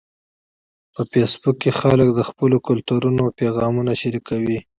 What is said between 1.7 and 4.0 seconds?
خلک د خپلو کلتورونو پیغامونه